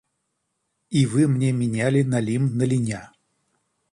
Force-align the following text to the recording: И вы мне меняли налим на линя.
И 0.89 1.05
вы 1.05 1.27
мне 1.27 1.51
меняли 1.51 2.01
налим 2.01 2.57
на 2.57 2.63
линя. 2.63 3.13